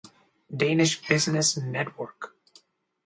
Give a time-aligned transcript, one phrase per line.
[0.51, 2.35] Danish Business Network.